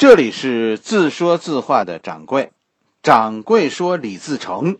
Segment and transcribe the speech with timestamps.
[0.00, 2.52] 这里是自说自话的掌柜，
[3.02, 4.78] 掌柜说李自成，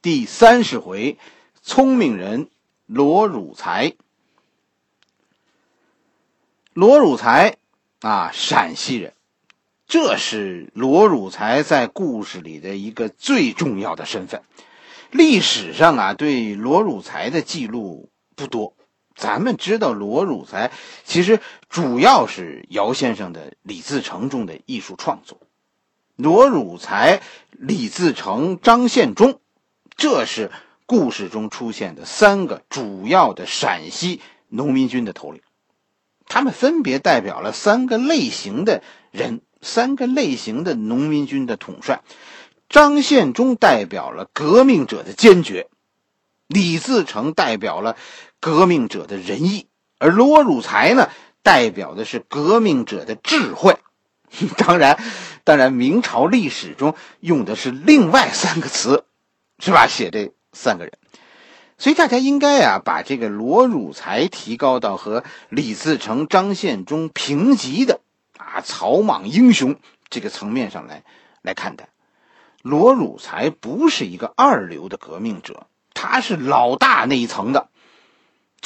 [0.00, 1.18] 第三十回，
[1.60, 2.48] 聪明人
[2.86, 3.92] 罗汝才。
[6.72, 7.58] 罗汝才
[8.00, 9.12] 啊，陕西人，
[9.86, 14.42] 这是罗汝才在故事里的一个最重要的身份。
[15.10, 18.74] 历史上啊，对罗汝才的记录不多。
[19.16, 20.70] 咱们知道罗汝才
[21.04, 21.40] 其实
[21.70, 25.40] 主要是姚先生的《李自成》中的艺术创作。
[26.16, 29.40] 罗汝才、李自成、张献忠，
[29.96, 30.50] 这是
[30.84, 35.40] 故事中出现的三个主要的陕西农民军的头领。
[36.26, 42.02] 他们分别代表了三个类型的人，三个类型的农民军的统帅。
[42.68, 45.68] 张献忠代表了革命者的坚决，
[46.48, 47.96] 李自成代表了。
[48.46, 49.66] 革命者的仁义，
[49.98, 51.10] 而罗汝才呢，
[51.42, 53.76] 代表的是革命者的智慧。
[54.56, 55.02] 当然，
[55.42, 59.04] 当然，明朝历史中用的是另外三个词，
[59.58, 59.88] 是吧？
[59.88, 60.92] 写这三个人，
[61.76, 67.98] 所以大家应该啊，把这个罗汝才提高到和李自成、张献忠平级的
[68.38, 69.74] 啊草莽英雄
[70.08, 71.02] 这个层面上来
[71.42, 71.88] 来看待。
[72.62, 77.70] 罗汝才不是一个二流的革命者，他是老大那一层的。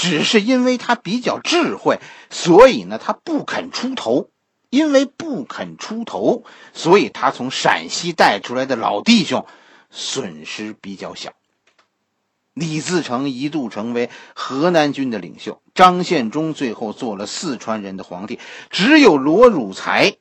[0.00, 4.30] 只是因为他比较智慧，所以呢，他不肯出头。
[4.70, 9.44] 因为不肯出头，所以他从陕西带出来的老弟兄
[9.90, 11.32] 损失比较小。
[12.54, 18.38] 李自成一度成为河南军的领袖，张献忠最后做了四川人的皇帝，
[18.70, 20.14] 只有罗汝才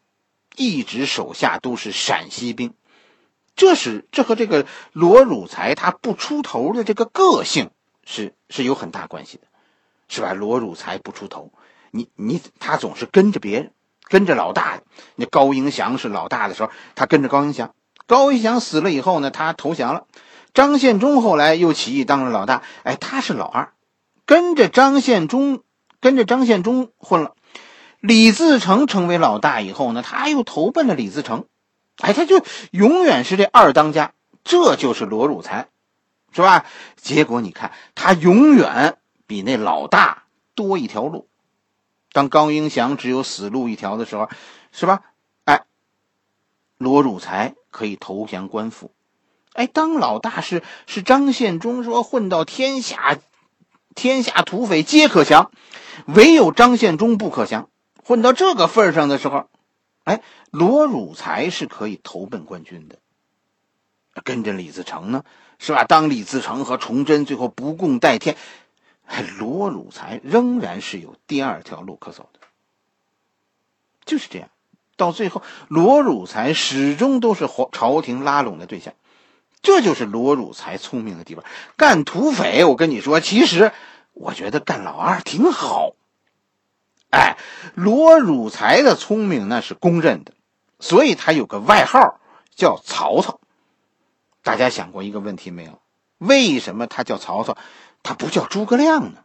[0.55, 2.73] 一直手下都是陕西兵。
[3.55, 7.69] 这是这和这个罗汝才他不出头的这个个性
[8.03, 9.43] 是是有很大关系的。
[10.09, 10.33] 是吧？
[10.33, 11.53] 罗汝才不出头，
[11.91, 13.71] 你你他总是跟着别人，
[14.03, 14.81] 跟着老大。
[15.15, 17.73] 那高迎祥是老大的时候，他跟着高迎祥。
[18.07, 20.05] 高迎祥死了以后呢，他投降了。
[20.53, 23.71] 张献忠后来又起义当了老大，哎，他是老二，
[24.25, 25.61] 跟着张献忠，
[26.01, 27.35] 跟着张献忠混了。
[27.99, 31.45] 李自成成为老大以后呢，他又投奔了李自成，
[32.01, 34.13] 哎，他就永远是这二当家。
[34.43, 35.67] 这就是罗汝才，
[36.31, 36.65] 是吧？
[36.95, 38.97] 结果你看，他永远。
[39.29, 40.23] 比那老大
[40.55, 41.27] 多一条路。
[42.11, 44.27] 当高迎祥只有死路一条的时候，
[44.71, 45.03] 是吧？
[45.45, 45.65] 哎，
[46.79, 48.91] 罗汝才可以投降官府。
[49.53, 53.19] 哎，当老大是是张献忠说混到天下，
[53.93, 55.51] 天下土匪皆可降，
[56.07, 57.69] 唯有张献忠不可降。
[58.03, 59.47] 混到这个份上的时候，
[60.05, 62.97] 哎，罗汝才是可以投奔官军的。
[64.23, 65.23] 跟着李自成呢，
[65.59, 65.83] 是吧？
[65.83, 68.35] 当李自成和崇祯最后不共戴天。
[69.37, 72.39] 罗汝才仍然是有第二条路可走的，
[74.05, 74.49] 就是这样。
[74.95, 78.93] 到最后，罗汝才始终都是皇朝廷拉拢的对象，
[79.61, 81.43] 这就是罗汝才聪明的地方。
[81.77, 83.71] 干土匪，我跟你说，其实
[84.13, 85.93] 我觉得干老二挺好。
[87.09, 87.37] 哎，
[87.75, 90.33] 罗汝才的聪明那是公认的，
[90.79, 92.19] 所以他有个外号
[92.55, 93.39] 叫曹操。
[94.43, 95.81] 大家想过一个问题没有？
[96.17, 97.57] 为什么他叫曹操？
[98.03, 99.23] 他不叫诸葛亮呢？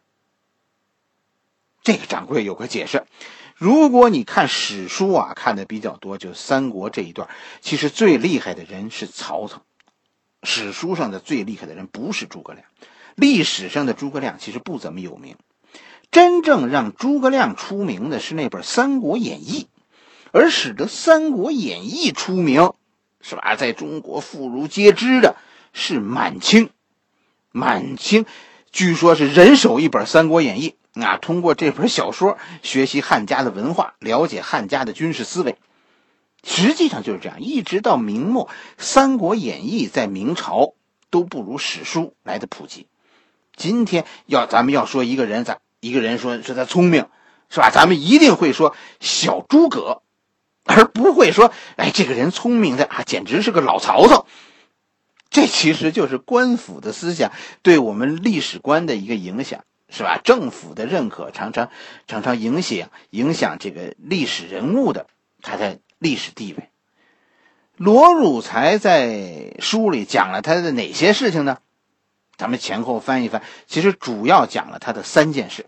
[1.83, 3.05] 这个掌柜有个解释。
[3.57, 7.29] 如果你看史书啊，看的比较多，就三国这一段，
[7.61, 9.63] 其实最厉害的人是曹操。
[10.43, 12.67] 史书上的最厉害的人不是诸葛亮，
[13.15, 15.37] 历史上的诸葛亮其实不怎么有名。
[16.11, 19.63] 真正让诸葛亮出名的是那本《三国演义》，
[20.33, 22.73] 而使得《三国演义》出名，
[23.21, 23.57] 是吧？
[23.57, 25.37] 在中国妇孺皆知的
[25.73, 26.71] 是满清，
[27.51, 28.27] 满清。
[28.75, 30.75] 据说，是人手一本《三国演义》
[31.05, 31.17] 啊！
[31.17, 35.57] 通过这本小说学习汉家的文化，了解汉家的军事思维。
[36.43, 40.75] 实际上就是这样，一直到明末，《三国演义》在明朝
[41.11, 42.89] 都不如史书来的普及。
[43.55, 47.07] 今天要咱们要说一个人，咱一个人说是他聪明，
[47.51, 47.71] 是吧？
[47.71, 50.03] 咱们一定会说小诸葛，
[50.65, 54.27] 而不会说哎，这个人聪明的啊，简直是个老曹操。
[55.35, 60.21] 这其实就是官府的思想对我们历史观的一个影响，是吧？
[60.23, 61.71] 政府的认可常常
[62.07, 65.09] 常常影响影响这个历史人物的
[65.43, 66.69] 他的历史地位。
[67.77, 71.59] 罗汝才在书里讲了他的哪些事情呢？
[72.37, 75.67] 咱们前后翻一翻，其实主要讲了他的三件事。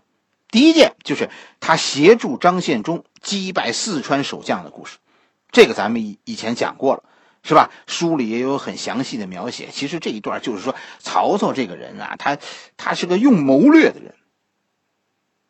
[0.49, 1.29] 第一件就是
[1.59, 4.95] 他协助张献忠击败四川守将的故事，
[5.51, 7.03] 这个咱们以以前讲过了。
[7.43, 7.71] 是吧？
[7.87, 9.69] 书里也有很详细的描写。
[9.71, 12.37] 其实这一段就是说，曹操这个人啊，他
[12.75, 14.13] 他是个用谋略的人。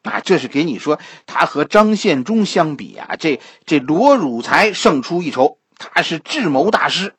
[0.03, 7.13] 啊，这是给你说他和张献忠相比啊，这这罗汝才胜出一筹，他是智谋大师。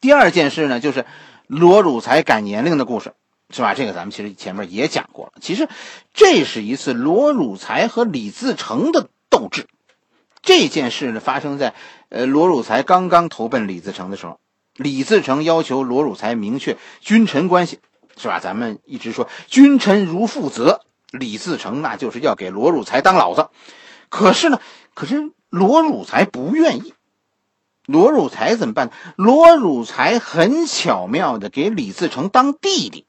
[0.00, 1.04] 第二件事呢，就是
[1.46, 3.14] 罗汝才改年龄的故事，
[3.50, 3.74] 是吧？
[3.74, 5.32] 这个咱们其实前面也讲过了。
[5.40, 5.68] 其实
[6.12, 9.66] 这是一次罗汝才和李自成的斗智。
[10.42, 11.74] 这件事呢，发生在
[12.08, 14.38] 呃罗汝才刚刚投奔李自成的时候。
[14.76, 17.78] 李自成要求罗汝才明确君臣关系，
[18.16, 18.40] 是吧？
[18.40, 20.80] 咱们一直说君臣如父子，
[21.10, 23.50] 李自成那就是要给罗汝才当老子。
[24.08, 24.60] 可是呢，
[24.94, 26.94] 可是罗汝才不愿意。
[27.84, 28.90] 罗汝才怎么办？
[29.16, 33.04] 罗汝才很巧妙的给李自成当弟弟，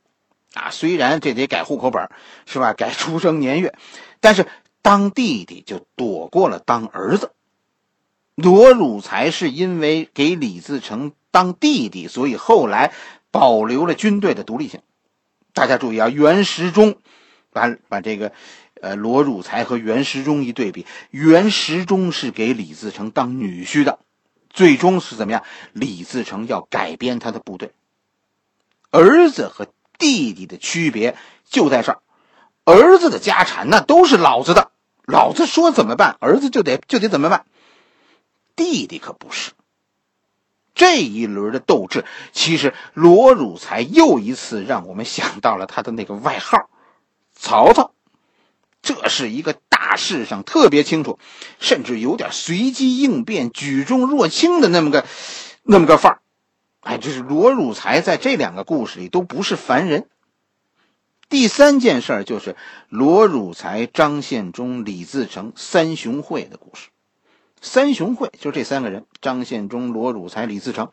[0.53, 2.09] 啊，虽然这得改户口本，
[2.45, 2.74] 是吧？
[2.74, 3.74] 改出生年月，
[4.19, 4.47] 但是
[4.83, 7.31] 当弟弟就躲过了当儿子。
[8.35, 11.13] 罗汝才是因为给李自成。
[11.31, 12.94] 当弟弟，所以后来
[13.31, 14.81] 保留了军队的独立性。
[15.51, 16.97] 大家注意啊，袁时中，
[17.50, 18.33] 把把这个，
[18.80, 23.97] 呃，罗汝才和袁时中一对比，袁时中是给李自成当女婿的，
[24.51, 25.41] 最终是怎么样？
[25.71, 27.71] 李自成要改编他的部队。
[28.91, 29.65] 儿子和
[29.97, 31.18] 弟弟的区别
[31.50, 32.00] 就在这儿，
[32.65, 34.69] 儿子的家产那都是老子的，
[35.05, 37.45] 老子说怎么办，儿子就得就得怎么办。
[38.55, 39.51] 弟弟可不是。
[40.75, 46.69] 这一轮的斗志，其实罗汝才又一次让我们想到了他的那个外号——
[47.35, 47.94] 曹操。
[48.81, 51.19] 这是一个大事上特别清楚，
[51.59, 55.05] 甚至有点随机应变、举重若轻的那么个
[55.61, 56.19] 那么个范儿。
[56.81, 60.09] 哎，这是罗汝才在这两个故事里都不是凡人。
[61.33, 62.56] 第三件事儿就是
[62.89, 66.89] 罗汝才、张献忠、李自成三雄会的故事。
[67.59, 70.91] 三雄会就这三个人：张献忠、罗汝才、李自成。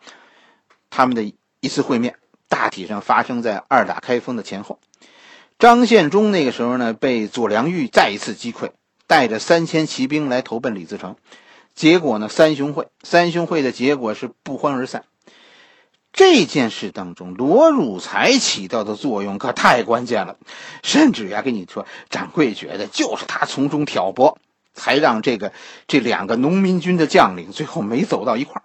[0.88, 2.16] 他们的一次会面，
[2.48, 4.80] 大体上发生在二打开封的前后。
[5.58, 8.70] 张献忠那个时候呢，被左良玉再一次击溃，
[9.06, 11.16] 带着三千骑兵来投奔李自成。
[11.74, 15.04] 结果呢，三雄会，三雄会的结果是不欢而散。
[16.12, 20.36] 这件事当中，罗汝才起到的作用可太关键了，
[20.82, 24.38] 甚至呀，跟你说，掌柜觉得就是他从中挑拨。
[24.72, 25.52] 才让这个
[25.88, 28.64] 这两个农民军的将领最后没走到一块儿。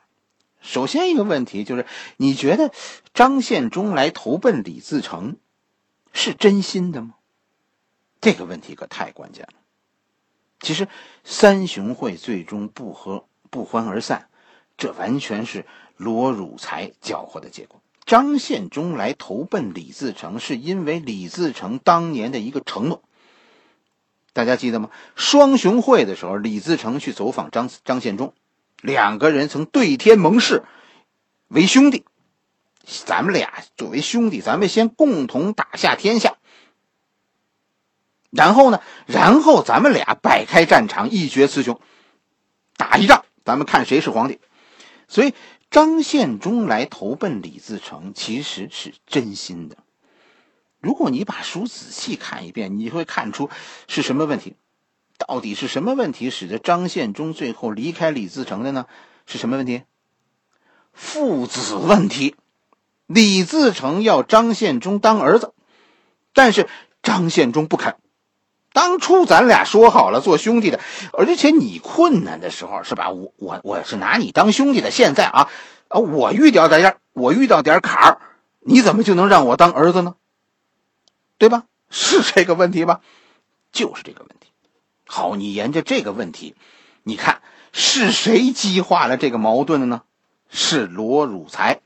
[0.62, 2.72] 首先一个问题就是，你觉得
[3.16, 5.36] 张献忠来投奔李自成，
[6.14, 7.16] 是真心的吗？
[8.22, 9.60] 这个问题可太关键了。
[10.62, 10.88] 其实
[11.24, 14.30] 三雄会最终不和不欢而散，
[14.78, 15.66] 这完全是
[15.98, 17.82] 罗汝才搅和的结果。
[18.06, 23.02] 张献忠来投奔李自成，是因为李自成当年的一个承诺。
[24.32, 24.90] 大家记得吗？
[25.16, 28.34] 双雄会的时候，李自成去走访张张献忠，
[28.82, 30.64] 两个人曾对天盟誓，
[31.48, 32.06] 为兄弟。
[33.06, 36.36] 咱们俩作为兄弟，咱们先共同打下天下。
[38.30, 41.80] 然后呢，然后咱们俩摆开战场，一决雌雄，
[42.78, 44.40] 打一仗，咱们看谁是皇帝。
[45.08, 45.34] 所以
[45.76, 49.76] 张献忠来投奔李自成，其实是真心的。
[50.80, 53.50] 如果你把书仔细看一遍，你会看出
[53.86, 54.56] 是什么问题？
[55.18, 58.86] 到底是什么问题使得张献忠最后离开李自成的呢？
[59.26, 59.84] 是什么问题？
[60.94, 62.38] 父子问题。
[63.06, 65.54] 李自成要张献忠当儿子，
[66.32, 66.70] 但是
[67.04, 67.98] 张献忠不肯。
[68.76, 70.82] 当初咱俩说好了做兄弟的，
[71.14, 73.10] 而且你困难的时候是吧？
[73.10, 74.92] 我我我是拿你当兄弟的。
[74.92, 75.50] 现在啊
[75.88, 78.20] 啊，我遇到点我遇到点坎儿，
[78.60, 80.16] 你怎么就能让我当儿子呢？
[81.38, 81.64] 对吧？
[81.90, 83.00] 是这个问题吧？
[83.72, 84.50] 就是这个问题。
[85.08, 86.54] 好，你沿着这个问题，
[87.04, 90.02] 你看是谁激化了这个矛盾的呢？
[90.50, 91.80] 是罗汝才。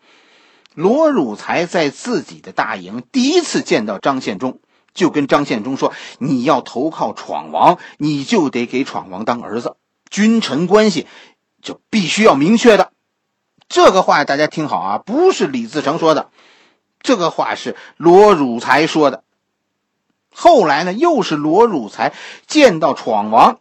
[0.74, 4.60] 罗汝才在自己的大营第一次见到张献忠，
[4.94, 9.76] 就跟张献忠说：“你要投靠闯王，你就得给闯王当儿子，
[10.10, 11.08] 君臣关系
[11.62, 12.92] 就必须要明确的。”
[13.70, 16.32] 这个话大家听好啊，不是李自成说的，
[17.02, 19.24] 这个话是罗汝才说的。
[20.34, 22.14] 后来呢，又是罗汝才
[22.48, 23.60] 见到闯王，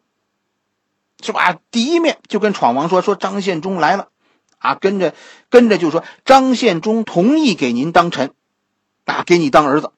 [1.23, 1.59] 是吧？
[1.71, 4.09] 第一面就跟闯王说：“说张献忠来了，
[4.59, 5.15] 啊，跟着
[5.51, 8.33] 跟着就说张献忠同意给您当臣，
[9.05, 9.93] 啊，给你当儿子。”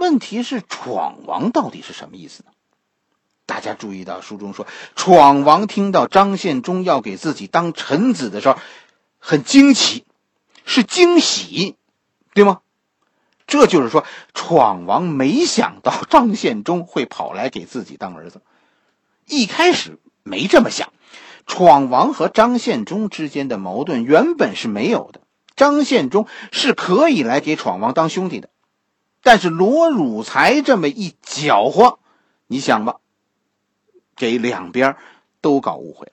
[0.00, 2.50] 问题是闯王到底是什么意思呢？
[3.44, 4.66] 大家注意到书中说，
[4.96, 8.58] 闯王听到张献忠要给自己当臣子的时候，
[9.18, 10.06] 很惊奇，
[10.64, 11.76] 是惊喜，
[12.32, 12.62] 对吗？
[13.46, 18.40] 这就是说，闯王没想到张献忠会跑来给自己当儿子，
[19.26, 20.94] 一开始没这么想。
[21.46, 25.20] 闯王和张献忠之间的矛盾原本是没有的，
[25.56, 28.48] 张献忠是可以来给闯王当兄弟的。
[29.22, 31.98] 但是罗汝才这么一搅和，
[32.46, 32.96] 你想吧，
[34.16, 34.96] 给两边
[35.40, 36.12] 都搞误会了。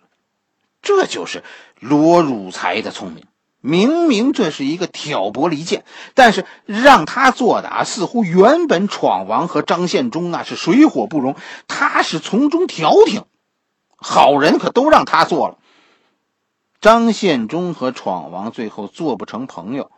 [0.81, 1.43] 这就是
[1.79, 3.25] 罗汝才的聪明。
[3.59, 5.83] 明明这是一个挑拨离间，
[6.13, 11.35] 但是让他做的啊，似乎原本闯王和张献忠啊是水火不容，
[11.67, 13.25] 他是从中调停，
[13.97, 15.57] 好人可都让他做了。
[16.79, 19.91] 张献忠和闯王最后做不成朋友，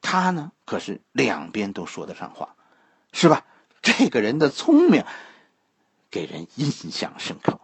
[0.00, 2.56] 他呢可是两边都说得上话，
[3.12, 3.44] 是吧？
[3.82, 5.04] 这个人的聪明，
[6.10, 7.60] 给人印象深刻。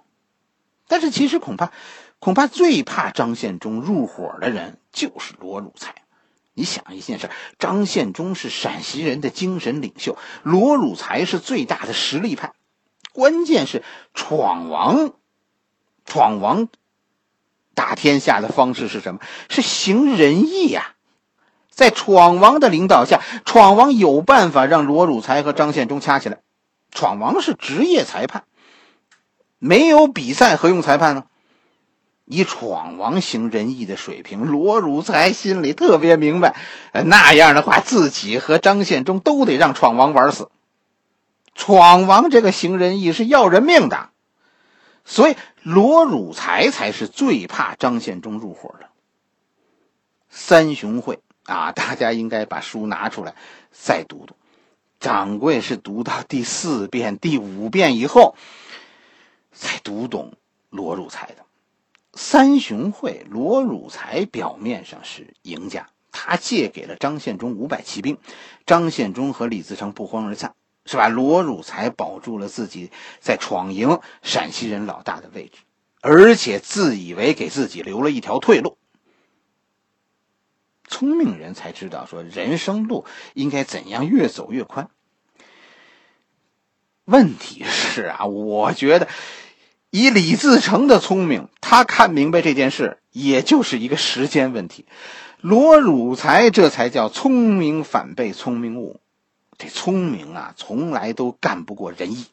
[0.88, 1.72] 但是其实恐怕。
[2.18, 5.94] 恐怕最怕张献忠入伙的人就是罗汝才。
[6.54, 7.28] 你想一件事：
[7.58, 12.54] 张献忠是陕西人的精神领袖，罗汝才是最大的实力派。
[13.12, 15.12] 关键是闯王，
[16.06, 16.68] 闯王
[17.74, 19.20] 打天下的方式是什么？
[19.50, 20.95] 是行仁义呀！
[21.76, 26.38] 在闯王的领导下，闯王有办法让罗汝才和张献忠掐起来。
[26.90, 28.44] 闯王是职业裁判，
[29.58, 31.24] 没有比赛何用裁判呢？
[32.24, 36.56] 以闯王行仁义的水平，罗汝才心里特别明白，
[37.04, 40.50] 那样的话，自己和张献忠都得让闯王玩死。
[41.54, 44.08] 闯王这个行仁义是要人命的，
[45.04, 48.86] 所以罗汝才才是最怕张献忠入伙的。
[50.30, 51.20] 三雄会
[51.52, 53.34] 啊，大家应该把书拿出来
[53.70, 54.34] 再读读。
[54.98, 58.34] 掌柜是读到第四遍、第五遍以后，
[59.52, 60.34] 才读懂
[60.70, 61.44] 罗汝才的。
[62.14, 68.16] 三雄会，罗汝才表面上是赢家，他借给了张献忠五百骑兵，
[68.64, 70.54] 张献忠和李自成不欢而散，
[70.86, 71.08] 是吧？
[71.08, 75.58] 罗汝才保住了自己在闯营陕西人老大的位置，
[76.00, 78.78] 而且自以为给自己留了一条退路。
[80.86, 84.88] 聪明人才知道，说人生路应该怎样越走越宽。
[87.04, 89.08] 问题是啊，我觉得。
[89.90, 94.84] 以李自成的聪明，他看明白这件事，也就是一个时间问题。
[95.40, 99.00] 罗汝才这才叫聪明反被聪明误，
[99.56, 102.26] 这聪明啊，从来都干不过仁义。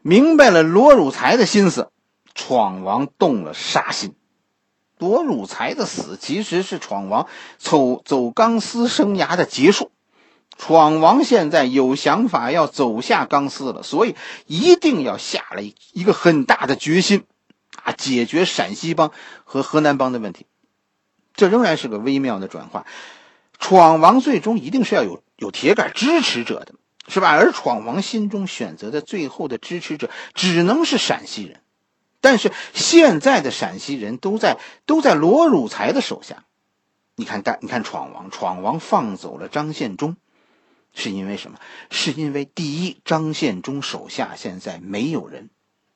[0.00, 1.90] 明白了罗汝才的心思，
[2.34, 4.14] 闯王动了杀心。
[5.00, 7.26] 罗汝才的死，其实是闯王
[7.58, 9.90] 走走钢丝生涯的结束。
[10.56, 14.14] 闯王现在有想法要走下钢丝了，所以
[14.46, 17.24] 一定要下了一个很大的决心，
[17.82, 19.10] 啊，解决陕西帮
[19.44, 20.44] 和河南帮的问题。
[21.34, 22.84] 这仍然是个微妙的转化。
[23.58, 26.74] 闯王最终一定是要有有铁杆支持者的，
[27.08, 27.30] 是吧？
[27.30, 31.60] 而闯王心中选择的最后的支持者只能是陕西人，
[32.20, 36.44] 但是现在的陕西人都在都在罗汝才的手下。
[37.16, 40.16] 你看，大你看，闯王闯王放走了张献忠。
[40.92, 41.58] 是因为什么？
[41.90, 45.50] 是因为第一，张献忠手下现在没有人，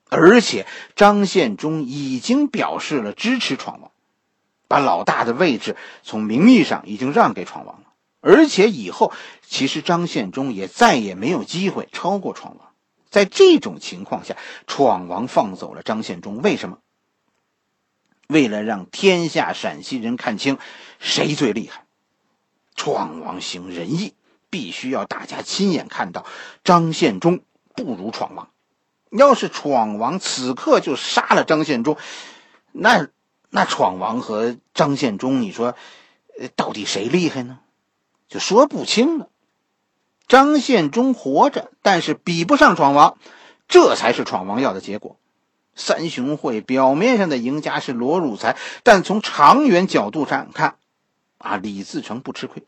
[0.09, 3.91] 而且张献忠已经表示了支持闯王，
[4.69, 7.87] 把老大的位置从名义上已经让给闯王了。
[8.21, 9.13] 而且以后
[9.43, 12.69] 其实张献忠也再也没有机会超过闯王。
[13.15, 16.79] 在这种情况下，闯王放走了张献忠，为什么？
[18.27, 20.59] 为了让天下陕西人看清
[20.99, 21.87] 谁最厉害。
[22.75, 24.15] 闯王行仁义。
[24.51, 26.25] 必须要大家亲眼看到，
[26.63, 27.41] 张献忠
[27.75, 28.51] 不如闯王。
[29.11, 31.97] 要是闯王此刻就杀了张献忠，
[32.71, 33.09] 那
[33.51, 35.75] 那闯王和张献忠，你说，
[36.55, 37.59] 到底谁厉害呢？
[38.29, 39.29] 就说不清了。
[40.27, 43.19] 张献忠活着，但是比不上闯王，
[43.69, 45.17] 这才是闯王要的结果。
[45.77, 50.77] 三雄会表面上的赢家是罗汝才，但从长远角度上看，
[51.39, 52.63] 啊，李自成不吃亏。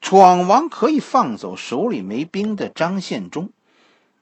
[0.00, 3.50] 闯王可以放走手里没兵的张献忠，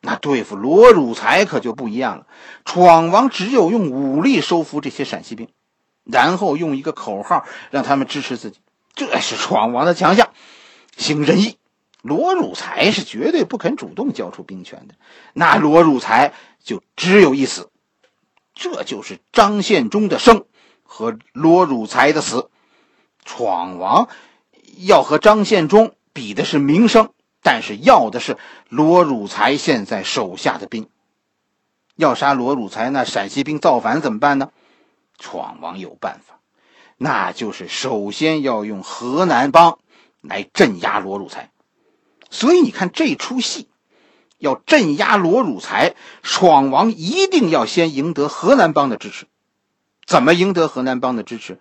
[0.00, 2.26] 那对付罗汝才可就不一样了。
[2.64, 5.48] 闯王只有用武力收服这些陕西兵，
[6.02, 8.58] 然后用一个口号让他们支持自己，
[8.96, 10.30] 这是闯王的强项。
[10.96, 11.57] 行仁义，
[12.08, 14.94] 罗汝才是绝对不肯主动交出兵权的，
[15.34, 16.32] 那罗汝才
[16.64, 17.70] 就只有一死。
[18.54, 20.46] 这就是张献忠的生
[20.82, 22.50] 和罗汝才的死。
[23.24, 24.08] 闯王。
[24.80, 27.10] 要和张献忠比的是名声，
[27.42, 28.38] 但是要的是
[28.68, 30.88] 罗汝才现在手下的兵。
[31.96, 34.50] 要杀罗汝才，那陕西兵造反怎么办呢？
[35.18, 36.38] 闯王有办法，
[36.96, 39.80] 那就是首先要用河南帮
[40.20, 41.50] 来镇压罗汝才。
[42.30, 43.68] 所以你看这出戏，
[44.38, 49.26] 要镇压罗汝才，闯王一定要先赢得河南帮的支持。
[50.06, 51.60] 怎么赢得河南帮的支持？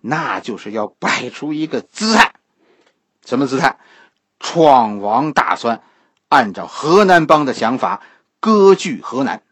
[0.00, 2.34] 那就是要摆出一个姿态。
[3.24, 3.78] 什么姿态？
[4.38, 5.82] 闯王打算
[6.28, 8.02] 按照河南帮的想法
[8.40, 9.42] 割据河南。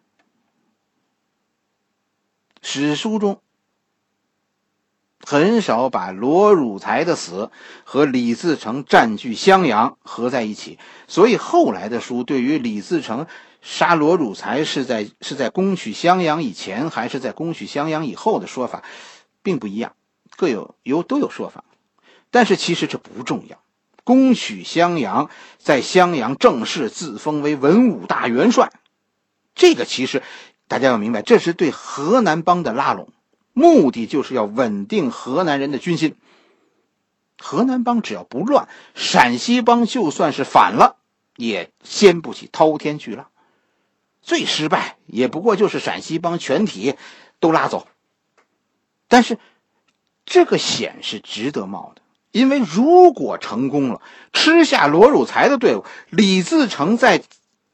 [2.61, 3.41] 史书中
[5.25, 7.51] 很少把罗汝才的死
[7.85, 13.27] 和李自成占据襄阳合在一起，所以后来的书对于李自成
[13.61, 18.83] 杀罗汝才是在是在攻取襄阳以前还是在攻取襄阳以后的说法，
[19.43, 19.95] 并不一样，
[20.37, 21.65] 各有有都有说法，
[22.31, 23.59] 但是其实这不重要。
[24.05, 28.73] 攻取襄阳，在襄阳正式自封为文武大元帅，
[29.55, 30.25] 这个其实
[30.67, 33.11] 大家要明白，这是对河南帮的拉拢，
[33.53, 36.17] 目的就是要稳定河南人的军心。
[37.39, 40.97] 河南帮只要不乱，陕西帮就算是反了，
[41.37, 43.27] 也掀不起滔天巨浪。
[44.23, 46.95] 最失败也不过就是陕西帮全体
[47.41, 47.89] 都拉走，
[49.09, 49.39] 但是
[50.25, 52.03] 这个险是值得冒的。
[52.31, 54.01] 因为如果成功了，
[54.33, 57.23] 吃下罗汝才的队伍，李自成在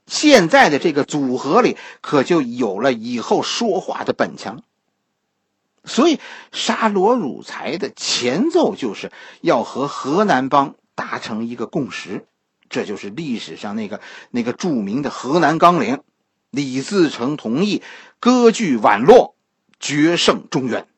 [0.06, 4.62] 现在的这个组合里，可就有了以后说话的本钱了。
[5.84, 6.20] 所以，
[6.52, 12.26] 杀罗汝才的前奏就是要和河南帮达成一个共识，
[12.68, 16.00] 这就是历史上那个那个著名的河南纲领。
[16.50, 17.82] 李自成同意
[18.20, 19.36] 割据宛洛，
[19.78, 20.88] 决胜中原。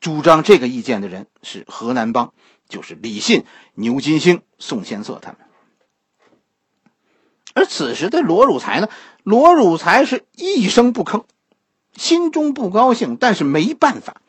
[0.00, 2.32] 主张这个意见的人是河南帮，
[2.70, 3.44] 就是李信、
[3.74, 5.40] 牛金星、宋先策他们。
[7.52, 8.88] 而此时的罗汝才呢，
[9.22, 11.24] 罗汝才是一声不吭，
[11.96, 14.20] 心中不高兴，但是没办法。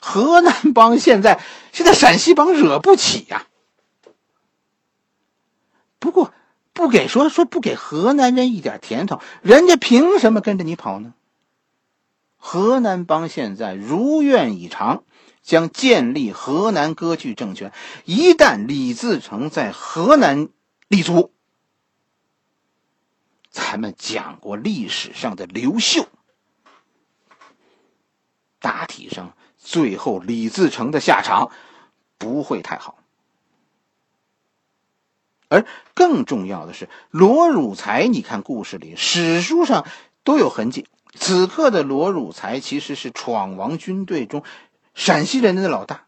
[0.00, 1.40] 河南帮现在
[1.72, 3.46] 现在陕西帮惹不起呀。
[5.98, 6.32] 不过
[6.72, 11.14] 不给说说不给河南人一点甜头，人家凭什么跟着你跑呢？
[12.36, 15.02] 河南帮现在如愿以偿。
[15.46, 17.72] 将建立河南割据政权。
[18.04, 20.48] 一旦李自成在河南
[20.88, 21.30] 立足，
[23.48, 26.08] 咱们讲过历史上的刘秀，
[28.66, 31.52] 大体上最后李自成的下场
[32.18, 32.98] 不会太好。
[35.48, 39.86] 而更重要的是，罗汝才，你看故事里、史书上
[40.24, 40.88] 都有痕迹。
[41.14, 44.42] 此刻的罗汝才其实是闯王军队中。
[44.94, 46.06] 陕西人的老大，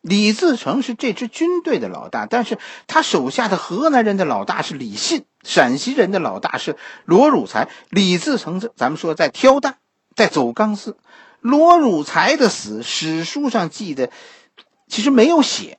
[0.00, 7.68] 李自成是这支军队的老大，但是他手下的河南人的老大是李信，陕西人的老大是罗汝才。
[7.88, 9.78] 李自成咱们说在挑担，
[10.14, 10.96] 在走钢丝。
[11.42, 14.10] 罗汝才的死，史书上记的
[14.88, 15.78] 其实没有写，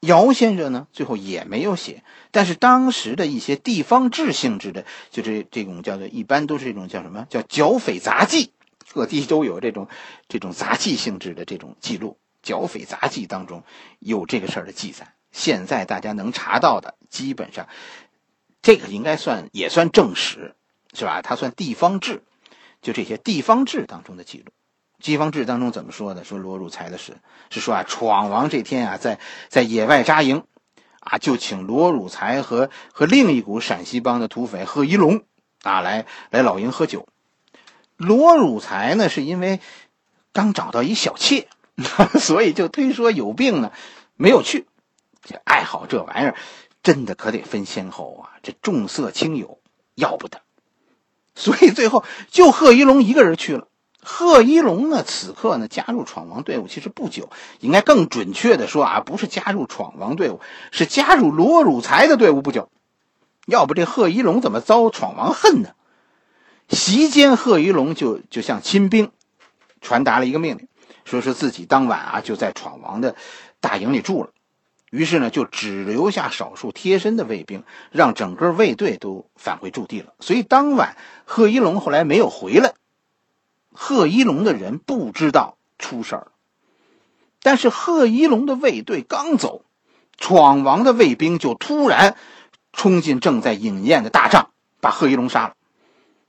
[0.00, 8.52] 姚先生呢最后也没有写，但是当时的一些地方志性质的，就这这种叫做一般都是这种叫什么叫剿匪杂记。
[8.92, 9.88] 各地都有这种
[10.28, 13.62] 这种杂记性质的这种记录，剿匪杂记当中
[13.98, 15.12] 有这个事儿的记载。
[15.32, 17.68] 现在大家能查到的，基本上
[18.62, 20.54] 这个应该算也算正史，
[20.94, 21.20] 是吧？
[21.20, 22.22] 它算地方志，
[22.80, 24.52] 就这些地方志当中的记录。
[25.06, 26.24] 西方志当中怎么说的？
[26.24, 27.16] 说罗汝才的事
[27.48, 30.42] 是说啊，闯王这天啊，在在野外扎营，
[30.98, 35.22] 啊，就请罗汝才和和另一股陕西帮的土匪贺一龙
[35.62, 37.06] 啊来来老营喝酒。
[37.96, 39.60] 罗汝才呢，是因为
[40.32, 41.46] 刚找到一小妾，
[42.18, 43.70] 所以就推说有病呢，
[44.16, 44.66] 没有去。
[45.22, 46.34] 这爱好这玩意儿，
[46.82, 48.34] 真的可得分先后啊！
[48.42, 49.60] 这重色轻友，
[49.94, 50.40] 要不得。
[51.36, 53.68] 所以最后就贺一龙一个人去了。
[54.08, 60.40] 贺一龙呢，此刻呢加入闯王队伍，其实不久，应该更准确的说啊，不是加入闯王队伍，
[60.70, 62.68] 是加入罗汝才的队伍不久。
[63.46, 65.70] 要不这贺一龙怎么遭闯王恨呢？
[66.68, 69.10] 席间，贺一龙就就向亲兵
[69.80, 70.68] 传达了一个命令，
[71.04, 73.16] 说是自己当晚啊就在闯王的
[73.60, 74.30] 大营里住了。
[74.90, 80.14] 于是呢，就只留下少数贴身的卫兵，让整个卫队都返回驻地了。
[80.20, 82.74] 所以当晚，贺一龙后来没有回来。
[83.76, 86.32] 贺一龙的人不知道出事儿，
[87.42, 89.62] 但是贺一龙的卫队刚走，
[90.16, 92.16] 闯王的卫兵就突然
[92.72, 95.54] 冲进正在饮宴的大帐，把贺一龙杀了。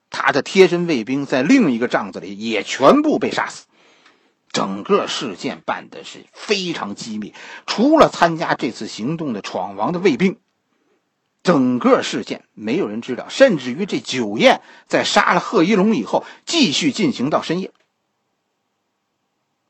[0.09, 3.65] 他的贴身卫兵在另一个帐子里也全部被杀死，
[4.51, 7.33] 整个事件办的是非常机密，
[7.65, 10.37] 除了参加这次行动的闯王的卫兵，
[11.47, 13.29] 整个事件没有人知道。
[13.29, 17.71] 甚至于这酒宴在杀了贺一龙以后，继续进行到深夜。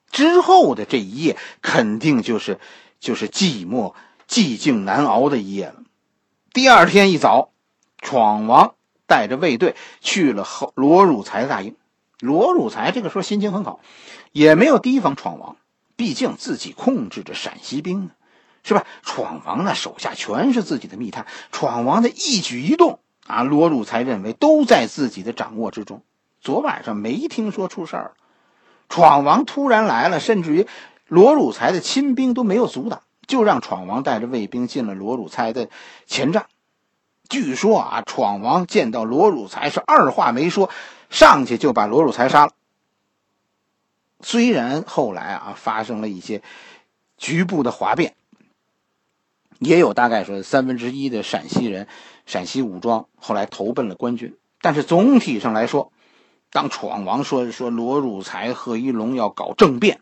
[0.09, 2.59] 之后的这一夜肯定就是
[2.99, 3.93] 就是寂寞、
[4.27, 5.75] 寂静难熬的一夜了。
[6.51, 7.51] 第二天一早，
[8.01, 8.73] 闯王。
[9.09, 11.77] 带着卫队去了后罗汝才的大营，
[12.19, 13.79] 罗汝才这个时候心情很好，
[14.33, 15.55] 也没有提防闯王，
[15.95, 18.11] 毕竟自己控制着陕西兵呢。
[18.63, 18.85] 是吧？
[19.01, 26.03] 闯王那手下全是自己的密探，闯王的一举一动啊，罗汝才认为都在自己的掌握之中。
[26.41, 28.11] 昨晚上没听说出事儿，
[28.89, 30.67] 闯王突然来了，甚至于
[31.07, 35.69] 罗汝才的亲兵都没有阻挡，就让闯王带着卫兵进了罗汝才的
[36.05, 36.45] 前帐。
[37.29, 40.69] 据说啊，闯王见到罗汝才是二话没说，
[41.09, 42.51] 上去就把罗汝才杀了。
[44.19, 46.41] 虽然后来啊发生了一些
[47.17, 48.16] 局部的哗变。
[49.59, 51.87] 也有大概说三分之一的陕西人，
[52.25, 55.91] 陕西武装后来投奔了官军，但是总体上来说，
[56.51, 59.99] 当闯王说说罗汝才、贺一龙要搞政变，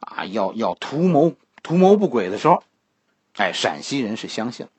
[0.00, 2.62] 啊，要要图谋图谋不轨的时候，
[3.36, 4.72] 哎，陕西人是相信了，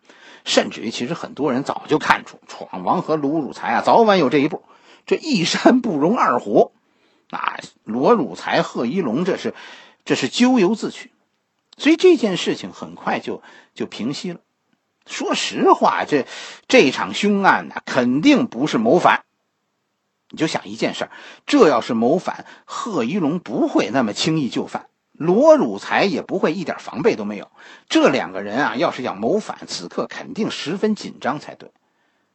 [0.46, 4.64] 甚至于其实很多人早就看出闯王和罗汝才啊，早晚有这一步，
[5.06, 6.72] 这一山不容二虎，
[7.32, 9.54] 啊，罗汝才、贺一龙这是
[10.06, 11.12] 这是咎由自取。
[11.78, 13.42] 所以这件事情很快就
[13.80, 14.42] 就平息了。
[15.08, 16.28] 说实话，这
[16.68, 19.24] 这场凶案呢，肯定不是谋反。
[20.30, 21.10] 你就想一件事
[21.48, 27.50] 这要是谋反，贺一龙不会那么轻易就范，罗汝才也不会一点防备都没有。
[27.88, 31.72] 这两个人啊，要是要谋反，此刻肯定十分紧张才对。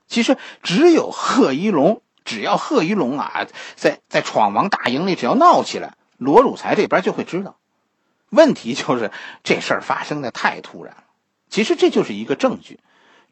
[0.09, 7.59] 其实只有贺一龙，只要贺一龙啊，在在闯王大营里，只要闹起来，罗汝才这边就会知道。
[8.30, 9.12] 问题就是
[9.44, 11.03] 这事儿发生的太突然。
[11.48, 12.80] 其实这就是一个证据，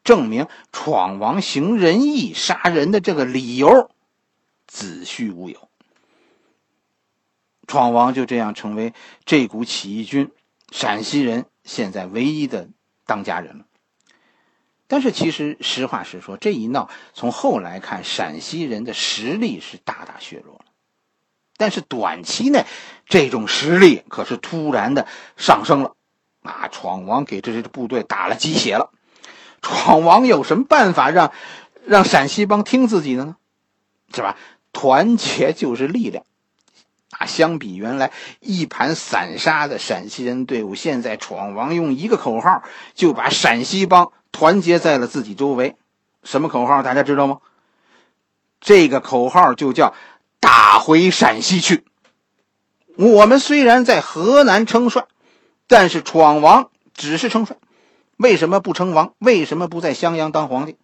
[0.04, 3.90] 证明闯王行仁义杀人的这个理由
[4.66, 5.68] 子虚乌有。
[7.66, 8.92] 闯王就这样成为
[9.24, 10.30] 这股起义军
[10.70, 12.68] 陕西人现在唯一的
[13.06, 13.64] 当家人了。
[14.88, 20.66] 但是其实实话实说，这一闹从后来看，陕西人的实力是大大削弱了。
[21.56, 22.66] 但是短期内，
[23.06, 25.06] 这种实力可是突然的
[25.38, 25.96] 上升了，
[26.42, 26.68] 啊！
[26.70, 28.90] 闯王给这支部队打了鸡血了。
[29.60, 31.32] 闯王有什么办法让
[31.84, 33.36] 让陕西帮听自己的呢？
[34.14, 34.36] 是吧？
[34.72, 36.24] 团结就是力量，
[37.10, 37.26] 啊！
[37.26, 42.62] 相比原来一盘散沙的陕西人队伍，现在闯王用一个口号
[42.94, 45.76] 就把陕西帮团结在了自己周围。
[46.22, 46.82] 什么口号？
[46.82, 47.38] 大家知道吗？
[48.60, 49.94] 这个口号就叫。
[50.40, 51.84] 打回陕西去。
[52.96, 55.04] 我们虽然在河南称帅，
[55.66, 57.56] 但是闯王只是称帅，
[58.16, 59.14] 为什么不称王？
[59.18, 60.76] 为什么不在襄阳当皇帝？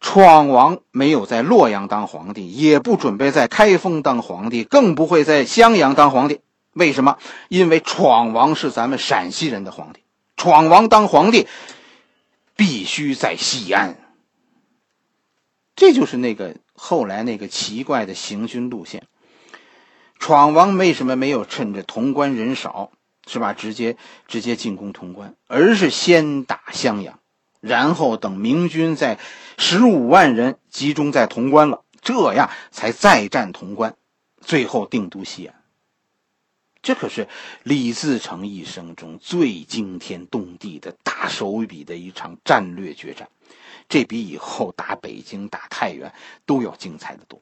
[0.00, 6.40] 闯王没有在洛阳当皇帝，也不准备在开封当皇帝，更不会在襄阳当皇帝。
[6.72, 7.18] 为什么？
[7.48, 10.00] 因为闯王是咱们陕西人的皇帝，
[10.36, 11.46] 闯王当皇帝
[12.56, 13.96] 必须在西安。
[15.76, 16.56] 这就是那个。
[16.82, 19.02] 后来那个奇怪的行军路线，
[20.18, 22.90] 闯王为什么没有趁着潼关人少，
[23.32, 23.52] 是吧？
[23.52, 27.20] 直接直接进攻潼关，而是先打襄阳，
[27.60, 29.20] 然后等明军在
[29.56, 33.94] 十五万人集中在潼关了，这样才再战潼关，
[34.40, 35.54] 最后定都西安。
[36.82, 37.28] 这可是
[37.62, 43.28] 李自成一生中最惊天动地的大手笔的一场战略决战。
[43.88, 46.12] 这比以后打北京、打太原
[46.46, 47.40] 都要精彩的多。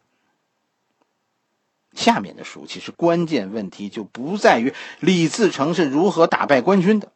[1.93, 7.13] 下面的书其实关键问题就不在于李自成是如何打败官军的，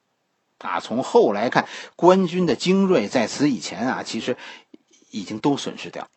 [0.58, 4.36] 啊，从后来看，官军的精锐在此以前啊，其实
[5.10, 6.08] 已经都损失掉。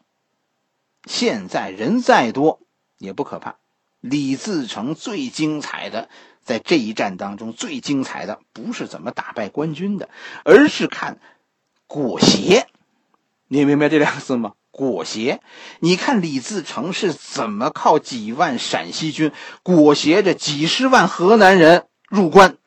[1.05, 2.61] 现在人再多
[2.97, 3.57] 也不可怕，
[3.99, 6.09] 李自成最精彩的，
[6.41, 10.09] 在这一战当中最精彩的不是怎么打败官军的，
[10.43, 11.19] 而是看
[11.85, 12.67] 裹挟。
[13.47, 14.53] 你明白这两个字吗？
[14.75, 15.39] 裹挟。
[15.79, 19.31] 你看李自成是怎么靠几万陕西军
[19.63, 22.57] 裹挟着几十万河南人入关？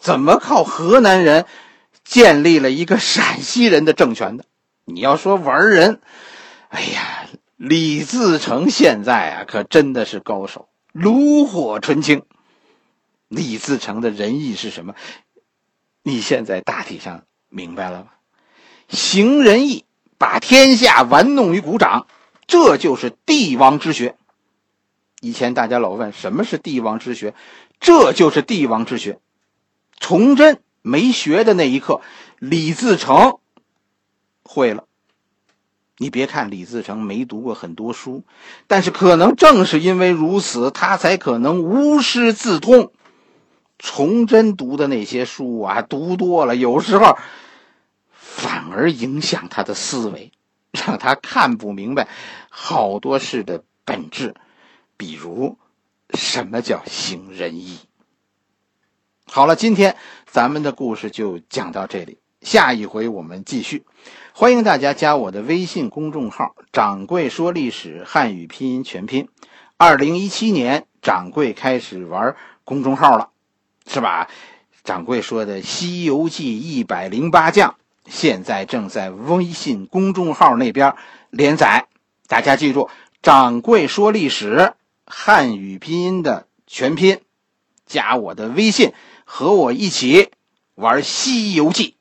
[0.00, 1.46] 怎么靠河南人
[2.02, 4.44] 建立了一个陕西人的政权的？
[4.84, 6.00] 你要说玩人，
[6.70, 12.24] 哎呀，李自成现在啊，可真的是高手，炉火纯青。
[13.28, 14.94] 李自成的仁义是什么？
[16.02, 18.08] 你现在大体上明白了吗？
[18.88, 19.84] 行仁义，
[20.22, 22.06] 把天下玩弄于股掌，
[22.46, 24.14] 这就是帝王之学。
[25.20, 27.34] 以前大家老问什么是帝王之学，
[27.80, 29.18] 这就是帝王之学。
[29.98, 32.02] 崇祯没学的那一刻，
[32.38, 33.38] 李自成
[34.44, 34.84] 会了。
[35.98, 38.22] 你别看李自成没读过很多书，
[38.68, 42.92] 但是可能正是因为如此，他才可能无师自通。
[43.80, 47.18] 崇祯读的那些书啊，读多了，有时候。
[48.72, 50.32] 而影响他的思维，
[50.72, 52.08] 让他看不明白
[52.48, 54.34] 好多事的本质，
[54.96, 55.58] 比如
[56.14, 57.78] 什么叫行仁义。
[59.26, 63.84] 好了，今天咱们的故事就讲到这里，下一回我们继续。
[64.34, 69.28] 欢迎大家加我的微信公众号“掌柜说历史汉语拼音全拼”。
[69.76, 73.30] 二零一七年，掌柜开始玩公众号了，
[73.86, 74.28] 是吧？
[74.84, 80.94] 掌柜说的《西游记》一百零八将，现在正在微信公众号那边
[81.30, 81.86] 连载。
[82.26, 82.88] 大家记住
[83.22, 84.74] ，“掌柜说历史
[85.06, 87.20] 汉语拼音”的全拼，
[87.86, 88.92] 加我的微信。
[89.24, 90.30] 和我一起
[90.74, 91.96] 玩《西游记》。